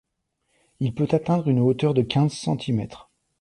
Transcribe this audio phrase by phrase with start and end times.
[0.79, 3.11] Il peut atteindre une hauteur de quinze centimètres.